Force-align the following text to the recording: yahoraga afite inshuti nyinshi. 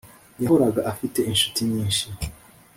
yahoraga 0.41 0.81
afite 0.91 1.19
inshuti 1.29 1.59
nyinshi. 1.71 2.05